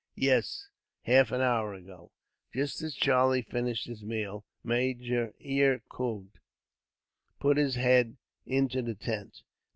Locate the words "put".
7.39-7.57